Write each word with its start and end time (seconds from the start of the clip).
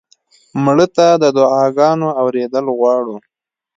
مړه 0.63 0.87
ته 0.95 1.07
د 1.21 1.23
دعا 1.37 1.65
ګانو 1.77 2.09
اورېدل 2.21 2.65
غواړو 2.77 3.15